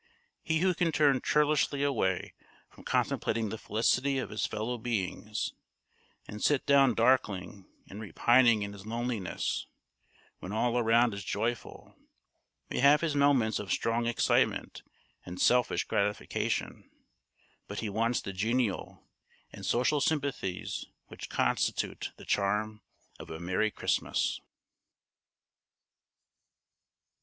[0.41, 2.33] He who can turn churlishly away
[2.71, 5.53] from contemplating the felicity of his fellow beings,
[6.27, 9.67] and sit down darkling and repining in his loneliness
[10.39, 11.95] when all around is joyful,
[12.71, 14.81] may have his moments of strong excitement
[15.23, 16.89] and selfish gratification,
[17.67, 19.07] but he wants the genial
[19.53, 22.81] and social sympathies which constitute the charm
[23.19, 24.41] of a merry Christmas.